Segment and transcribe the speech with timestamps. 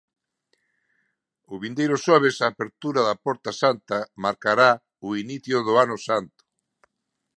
[1.53, 4.69] O vindeiro xoves a apertura da Porta Santa marcará
[5.07, 6.41] o inicio do Ano Santo.